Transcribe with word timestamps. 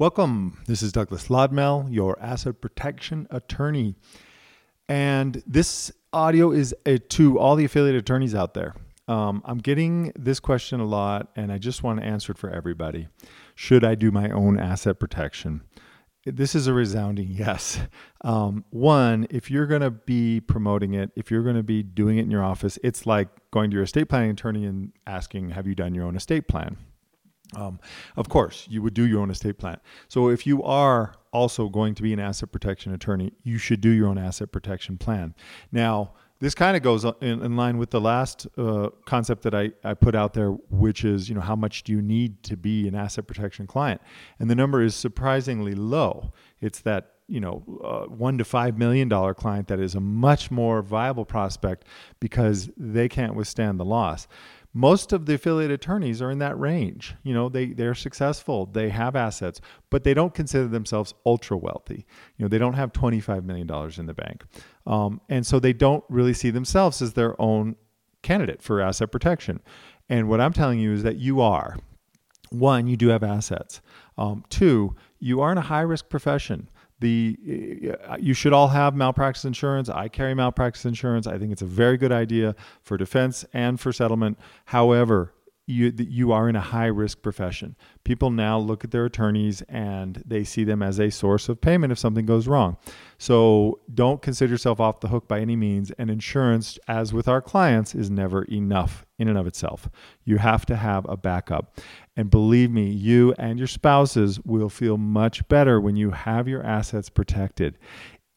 Welcome. 0.00 0.56
This 0.66 0.80
is 0.80 0.92
Douglas 0.92 1.28
Lodmell, 1.28 1.92
your 1.92 2.18
asset 2.22 2.62
protection 2.62 3.26
attorney. 3.30 3.96
And 4.88 5.42
this 5.46 5.92
audio 6.10 6.52
is 6.52 6.74
uh, 6.86 6.96
to 7.10 7.38
all 7.38 7.54
the 7.54 7.66
affiliate 7.66 7.96
attorneys 7.96 8.34
out 8.34 8.54
there. 8.54 8.74
Um, 9.08 9.42
I'm 9.44 9.58
getting 9.58 10.10
this 10.16 10.40
question 10.40 10.80
a 10.80 10.86
lot, 10.86 11.28
and 11.36 11.52
I 11.52 11.58
just 11.58 11.82
want 11.82 12.00
to 12.00 12.06
answer 12.06 12.32
it 12.32 12.38
for 12.38 12.48
everybody. 12.48 13.08
Should 13.54 13.84
I 13.84 13.94
do 13.94 14.10
my 14.10 14.30
own 14.30 14.58
asset 14.58 14.98
protection? 14.98 15.60
This 16.24 16.54
is 16.54 16.66
a 16.66 16.72
resounding 16.72 17.28
yes. 17.32 17.80
Um, 18.22 18.64
one, 18.70 19.26
if 19.28 19.50
you're 19.50 19.66
going 19.66 19.82
to 19.82 19.90
be 19.90 20.40
promoting 20.40 20.94
it, 20.94 21.10
if 21.14 21.30
you're 21.30 21.42
going 21.42 21.56
to 21.56 21.62
be 21.62 21.82
doing 21.82 22.16
it 22.16 22.22
in 22.22 22.30
your 22.30 22.42
office, 22.42 22.78
it's 22.82 23.04
like 23.04 23.28
going 23.50 23.68
to 23.68 23.74
your 23.74 23.84
estate 23.84 24.08
planning 24.08 24.30
attorney 24.30 24.64
and 24.64 24.92
asking, 25.06 25.50
Have 25.50 25.66
you 25.66 25.74
done 25.74 25.94
your 25.94 26.06
own 26.06 26.16
estate 26.16 26.48
plan? 26.48 26.78
Um, 27.56 27.80
of 28.16 28.28
course, 28.28 28.66
you 28.70 28.82
would 28.82 28.94
do 28.94 29.06
your 29.06 29.20
own 29.20 29.30
estate 29.30 29.58
plan. 29.58 29.78
So 30.08 30.28
if 30.28 30.46
you 30.46 30.62
are 30.62 31.14
also 31.32 31.68
going 31.68 31.94
to 31.94 32.02
be 32.02 32.12
an 32.12 32.20
asset 32.20 32.52
protection 32.52 32.92
attorney, 32.92 33.32
you 33.42 33.58
should 33.58 33.80
do 33.80 33.90
your 33.90 34.08
own 34.08 34.18
asset 34.18 34.52
protection 34.52 34.98
plan. 34.98 35.34
Now, 35.72 36.12
this 36.40 36.54
kind 36.54 36.74
of 36.76 36.82
goes 36.82 37.04
in, 37.04 37.42
in, 37.42 37.56
line 37.56 37.76
with 37.76 37.90
the 37.90 38.00
last 38.00 38.46
uh, 38.56 38.88
concept 39.04 39.42
that 39.42 39.54
I, 39.54 39.72
I 39.84 39.92
put 39.92 40.14
out 40.14 40.32
there, 40.32 40.52
which 40.70 41.04
is, 41.04 41.28
you 41.28 41.34
know, 41.34 41.42
how 41.42 41.54
much 41.54 41.82
do 41.82 41.92
you 41.92 42.00
need 42.00 42.42
to 42.44 42.56
be 42.56 42.88
an 42.88 42.94
asset 42.94 43.26
protection 43.26 43.66
client? 43.66 44.00
And 44.38 44.48
the 44.48 44.54
number 44.54 44.80
is 44.82 44.94
surprisingly 44.94 45.74
low. 45.74 46.32
It's 46.60 46.80
that 46.80 47.12
you 47.30 47.38
know 47.38 47.62
uh, 47.84 48.12
one 48.12 48.36
to 48.38 48.44
five 48.44 48.76
million 48.76 49.08
dollar 49.08 49.34
client 49.34 49.68
that 49.68 49.78
is 49.78 49.94
a 49.94 50.00
much 50.00 50.50
more 50.50 50.82
viable 50.82 51.24
prospect 51.24 51.84
because 52.18 52.70
they 52.76 53.08
can't 53.08 53.34
withstand 53.34 53.78
the 53.78 53.84
loss 53.84 54.26
most 54.72 55.12
of 55.12 55.26
the 55.26 55.34
affiliate 55.34 55.70
attorneys 55.70 56.22
are 56.22 56.30
in 56.30 56.38
that 56.38 56.58
range. 56.58 57.14
You 57.22 57.34
know, 57.34 57.48
they 57.48 57.66
they're 57.66 57.94
successful, 57.94 58.66
they 58.66 58.88
have 58.90 59.16
assets, 59.16 59.60
but 59.90 60.04
they 60.04 60.14
don't 60.14 60.34
consider 60.34 60.68
themselves 60.68 61.14
ultra 61.26 61.56
wealthy. 61.56 62.06
You 62.36 62.44
know, 62.44 62.48
they 62.48 62.58
don't 62.58 62.74
have 62.74 62.92
twenty 62.92 63.20
five 63.20 63.44
million 63.44 63.66
dollars 63.66 63.98
in 63.98 64.06
the 64.06 64.14
bank, 64.14 64.44
um, 64.86 65.20
and 65.28 65.46
so 65.46 65.58
they 65.58 65.72
don't 65.72 66.04
really 66.08 66.34
see 66.34 66.50
themselves 66.50 67.02
as 67.02 67.14
their 67.14 67.40
own 67.40 67.76
candidate 68.22 68.62
for 68.62 68.80
asset 68.80 69.10
protection. 69.10 69.60
And 70.08 70.28
what 70.28 70.40
I'm 70.40 70.52
telling 70.52 70.78
you 70.78 70.92
is 70.92 71.02
that 71.02 71.16
you 71.16 71.40
are. 71.40 71.78
One, 72.50 72.88
you 72.88 72.96
do 72.96 73.08
have 73.08 73.22
assets. 73.22 73.80
Um, 74.18 74.44
two, 74.50 74.96
you 75.20 75.40
are 75.40 75.52
in 75.52 75.58
a 75.58 75.62
high 75.62 75.82
risk 75.82 76.08
profession 76.08 76.68
the 77.00 77.96
uh, 78.06 78.16
you 78.20 78.34
should 78.34 78.52
all 78.52 78.68
have 78.68 78.94
malpractice 78.94 79.44
insurance. 79.44 79.88
I 79.88 80.08
carry 80.08 80.34
malpractice 80.34 80.84
insurance. 80.84 81.26
I 81.26 81.38
think 81.38 81.52
it's 81.52 81.62
a 81.62 81.66
very 81.66 81.96
good 81.96 82.12
idea 82.12 82.54
for 82.82 82.96
defense 82.96 83.44
and 83.52 83.80
for 83.80 83.92
settlement. 83.92 84.38
However, 84.66 85.32
you 85.70 85.92
you 85.96 86.32
are 86.32 86.48
in 86.48 86.56
a 86.56 86.60
high 86.60 86.86
risk 86.86 87.22
profession. 87.22 87.76
People 88.04 88.30
now 88.30 88.58
look 88.58 88.84
at 88.84 88.90
their 88.90 89.04
attorneys 89.04 89.62
and 89.62 90.22
they 90.26 90.44
see 90.44 90.64
them 90.64 90.82
as 90.82 90.98
a 90.98 91.10
source 91.10 91.48
of 91.48 91.60
payment 91.60 91.92
if 91.92 91.98
something 91.98 92.26
goes 92.26 92.48
wrong. 92.48 92.76
So 93.18 93.80
don't 93.92 94.20
consider 94.20 94.52
yourself 94.52 94.80
off 94.80 95.00
the 95.00 95.08
hook 95.08 95.28
by 95.28 95.40
any 95.40 95.56
means. 95.56 95.90
And 95.92 96.10
insurance, 96.10 96.78
as 96.88 97.12
with 97.12 97.28
our 97.28 97.40
clients, 97.40 97.94
is 97.94 98.10
never 98.10 98.42
enough 98.44 99.06
in 99.18 99.28
and 99.28 99.38
of 99.38 99.46
itself. 99.46 99.88
You 100.24 100.38
have 100.38 100.66
to 100.66 100.76
have 100.76 101.06
a 101.08 101.16
backup. 101.16 101.78
And 102.16 102.30
believe 102.30 102.70
me, 102.70 102.90
you 102.90 103.34
and 103.38 103.58
your 103.58 103.68
spouses 103.68 104.40
will 104.40 104.68
feel 104.68 104.96
much 104.96 105.46
better 105.48 105.80
when 105.80 105.96
you 105.96 106.10
have 106.10 106.48
your 106.48 106.62
assets 106.62 107.08
protected. 107.08 107.78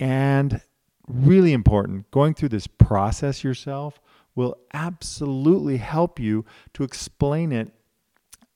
And 0.00 0.62
really 1.08 1.52
important, 1.52 2.10
going 2.10 2.34
through 2.34 2.50
this 2.50 2.66
process 2.66 3.44
yourself 3.44 4.00
will 4.38 4.56
absolutely 4.72 5.78
help 5.78 6.20
you 6.20 6.44
to 6.72 6.84
explain 6.84 7.50
it 7.50 7.72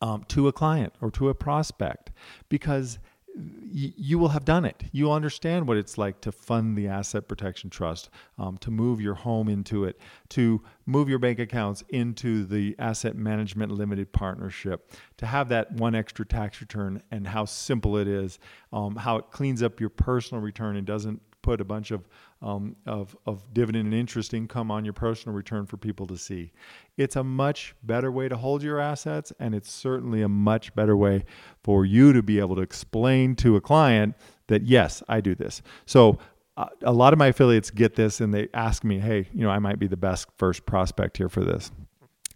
um, 0.00 0.22
to 0.28 0.46
a 0.46 0.52
client 0.52 0.94
or 1.00 1.10
to 1.10 1.28
a 1.28 1.34
prospect 1.34 2.12
because 2.48 3.00
you 3.34 4.16
will 4.16 4.28
have 4.28 4.44
done 4.44 4.64
it. 4.64 4.84
You'll 4.92 5.12
understand 5.12 5.66
what 5.66 5.76
it's 5.76 5.98
like 5.98 6.20
to 6.20 6.30
fund 6.30 6.78
the 6.78 6.86
asset 6.86 7.26
protection 7.26 7.68
trust, 7.68 8.10
um, 8.38 8.58
to 8.58 8.70
move 8.70 9.00
your 9.00 9.14
home 9.14 9.48
into 9.48 9.84
it, 9.84 9.98
to 10.28 10.62
move 10.86 11.08
your 11.08 11.18
bank 11.18 11.40
accounts 11.40 11.82
into 11.88 12.44
the 12.44 12.76
asset 12.78 13.16
management 13.16 13.72
limited 13.72 14.12
partnership, 14.12 14.92
to 15.16 15.26
have 15.26 15.48
that 15.48 15.72
one 15.72 15.96
extra 15.96 16.24
tax 16.24 16.60
return 16.60 17.02
and 17.10 17.26
how 17.26 17.44
simple 17.44 17.96
it 17.96 18.06
is, 18.06 18.38
um, 18.72 18.94
how 18.94 19.16
it 19.16 19.32
cleans 19.32 19.64
up 19.64 19.80
your 19.80 19.90
personal 19.90 20.40
return 20.40 20.76
and 20.76 20.86
doesn't 20.86 21.20
put 21.42 21.60
a 21.60 21.64
bunch 21.64 21.90
of, 21.90 22.08
um, 22.40 22.76
of, 22.86 23.16
of 23.26 23.52
dividend 23.52 23.86
and 23.86 23.94
interest 23.94 24.32
income 24.32 24.70
on 24.70 24.84
your 24.84 24.94
personal 24.94 25.36
return 25.36 25.66
for 25.66 25.76
people 25.76 26.06
to 26.06 26.16
see. 26.16 26.52
It's 26.96 27.16
a 27.16 27.24
much 27.24 27.74
better 27.82 28.10
way 28.10 28.28
to 28.28 28.36
hold 28.36 28.62
your 28.62 28.80
assets, 28.80 29.32
and 29.38 29.54
it's 29.54 29.70
certainly 29.70 30.22
a 30.22 30.28
much 30.28 30.74
better 30.74 30.96
way 30.96 31.24
for 31.62 31.84
you 31.84 32.12
to 32.12 32.22
be 32.22 32.38
able 32.38 32.56
to 32.56 32.62
explain 32.62 33.34
to 33.36 33.56
a 33.56 33.60
client 33.60 34.14
that, 34.46 34.62
yes, 34.62 35.02
I 35.08 35.20
do 35.20 35.34
this. 35.34 35.62
So, 35.86 36.18
uh, 36.56 36.66
a 36.82 36.92
lot 36.92 37.14
of 37.14 37.18
my 37.18 37.28
affiliates 37.28 37.70
get 37.70 37.94
this 37.94 38.20
and 38.20 38.32
they 38.32 38.48
ask 38.52 38.84
me, 38.84 38.98
hey, 38.98 39.26
you 39.32 39.42
know, 39.42 39.50
I 39.50 39.58
might 39.58 39.78
be 39.78 39.86
the 39.86 39.96
best 39.96 40.28
first 40.36 40.66
prospect 40.66 41.16
here 41.16 41.30
for 41.30 41.42
this. 41.42 41.70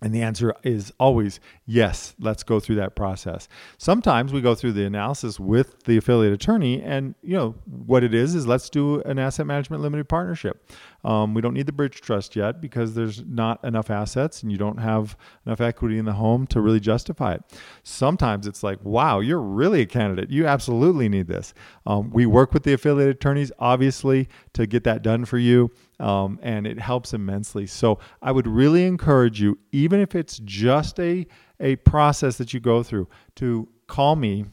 And 0.07 0.15
the 0.15 0.23
answer 0.23 0.55
is 0.63 0.93
always 1.01 1.41
yes, 1.67 2.15
let's 2.21 2.45
go 2.45 2.61
through 2.61 2.77
that 2.77 2.95
process. 2.95 3.49
Sometimes 3.77 4.33
we 4.33 4.41
go 4.41 4.55
through 4.55 4.75
the 4.75 4.85
analysis 4.85 5.41
with 5.41 5.83
the 5.83 5.97
affiliate 5.97 6.33
attorney, 6.33 6.81
and 6.81 7.17
you 7.25 7.37
know 7.37 7.57
what 7.65 8.05
it 8.05 8.15
is 8.15 8.37
is 8.37 8.47
let's 8.47 8.71
do 8.71 9.01
an 9.01 9.19
asset 9.19 9.47
management 9.47 9.83
limited 9.83 10.09
partnership. 10.09 10.65
Um, 11.07 11.35
we 11.35 11.41
don't 11.41 11.55
need 11.55 11.67
the 11.67 11.73
bridge 11.73 12.01
trust 12.01 12.35
yet 12.35 12.61
because 12.61 12.95
there's 12.95 13.25
not 13.25 13.63
enough 13.65 13.91
assets 13.91 14.43
and 14.43 14.51
you 14.51 14.59
don't 14.59 14.79
have 14.79 15.17
enough 15.47 15.61
equity 15.61 15.99
in 15.99 16.05
the 16.05 16.15
home 16.15 16.49
to 16.49 16.61
really 16.61 16.81
justify 16.81 17.35
it. 17.35 17.45
Sometimes 17.85 18.49
it's 18.49 18.65
like, 18.65 18.85
wow, 18.85 19.21
you're 19.21 19.41
really 19.41 19.83
a 19.83 19.87
candidate. 19.87 20.31
You 20.31 20.49
absolutely 20.49 21.09
need 21.09 21.29
this. 21.29 21.55
Um, 21.87 22.11
we 22.11 22.27
work 22.27 22.53
with 22.53 22.65
the 22.65 22.73
affiliate 22.73 23.09
attorneys, 23.09 23.53
obviously, 23.61 24.29
to 24.55 24.67
get 24.67 24.83
that 24.83 25.03
done 25.03 25.25
for 25.25 25.39
you. 25.39 25.71
Um, 26.01 26.41
and 26.43 26.67
it 26.67 26.81
helps 26.81 27.15
immensely. 27.15 27.69
So 27.69 28.01
I 28.21 28.33
would 28.33 28.49
really 28.49 28.85
encourage 28.85 29.41
you, 29.41 29.59
even 29.71 30.01
if 30.01 30.17
it's 30.17 30.41
just 30.41 30.99
a, 30.99 31.25
a 31.61 31.77
process 31.77 32.37
that 32.39 32.53
you 32.53 32.59
go 32.59 32.83
through, 32.83 33.09
to 33.37 33.69
call 33.87 34.17
me 34.17 34.47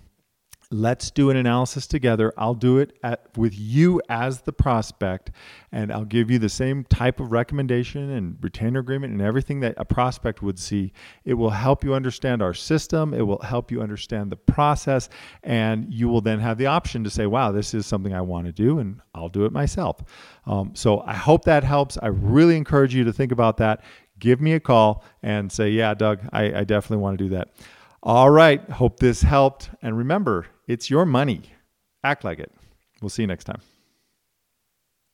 Let's 0.73 1.11
do 1.11 1.29
an 1.29 1.37
analysis 1.37 1.85
together. 1.85 2.33
I'll 2.35 2.55
do 2.55 2.79
it 2.79 2.97
at, 3.03 3.27
with 3.37 3.53
you 3.55 4.01
as 4.09 4.41
the 4.41 4.51
prospect, 4.51 5.29
and 5.71 5.93
I'll 5.93 6.03
give 6.03 6.31
you 6.31 6.39
the 6.39 6.49
same 6.49 6.83
type 6.85 7.19
of 7.19 7.31
recommendation 7.31 8.09
and 8.09 8.37
retainer 8.41 8.79
agreement 8.79 9.13
and 9.13 9.21
everything 9.21 9.59
that 9.59 9.75
a 9.77 9.85
prospect 9.85 10.41
would 10.41 10.57
see. 10.57 10.91
It 11.25 11.35
will 11.35 11.51
help 11.51 11.83
you 11.83 11.93
understand 11.93 12.41
our 12.41 12.55
system, 12.55 13.13
it 13.13 13.21
will 13.21 13.39
help 13.43 13.69
you 13.69 13.83
understand 13.83 14.31
the 14.31 14.35
process, 14.35 15.09
and 15.43 15.93
you 15.93 16.09
will 16.09 16.21
then 16.21 16.39
have 16.39 16.57
the 16.57 16.65
option 16.65 17.03
to 17.03 17.09
say, 17.11 17.27
wow, 17.27 17.51
this 17.51 17.75
is 17.75 17.85
something 17.85 18.15
I 18.15 18.21
want 18.21 18.47
to 18.47 18.51
do, 18.51 18.79
and 18.79 18.99
I'll 19.13 19.29
do 19.29 19.45
it 19.45 19.51
myself. 19.51 20.03
Um, 20.47 20.71
so 20.73 21.01
I 21.01 21.13
hope 21.13 21.45
that 21.45 21.63
helps. 21.63 21.99
I 22.01 22.07
really 22.07 22.57
encourage 22.57 22.95
you 22.95 23.03
to 23.03 23.13
think 23.13 23.31
about 23.31 23.57
that. 23.57 23.83
Give 24.17 24.41
me 24.41 24.53
a 24.53 24.59
call 24.59 25.03
and 25.21 25.51
say, 25.51 25.69
yeah, 25.69 25.93
Doug, 25.93 26.21
I, 26.31 26.61
I 26.61 26.63
definitely 26.63 27.03
want 27.03 27.19
to 27.19 27.23
do 27.25 27.29
that. 27.35 27.49
All 28.01 28.31
right. 28.31 28.67
Hope 28.69 28.99
this 28.99 29.21
helped. 29.21 29.69
And 29.81 29.97
remember, 29.97 30.47
it's 30.67 30.89
your 30.89 31.05
money. 31.05 31.43
Act 32.03 32.23
like 32.23 32.39
it. 32.39 32.51
We'll 33.01 33.09
see 33.09 33.23
you 33.23 33.27
next 33.27 33.45
time. 33.45 33.61